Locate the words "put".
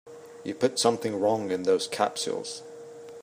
0.55-0.79